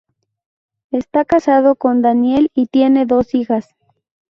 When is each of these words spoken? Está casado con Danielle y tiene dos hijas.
Está 0.89 1.25
casado 1.25 1.75
con 1.75 2.01
Danielle 2.01 2.47
y 2.55 2.65
tiene 2.65 3.05
dos 3.05 3.35
hijas. 3.35 3.67